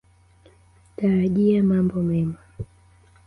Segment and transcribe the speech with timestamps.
[0.95, 2.37] Tarajia mambo mema.